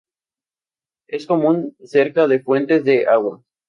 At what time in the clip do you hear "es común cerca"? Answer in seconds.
1.07-2.27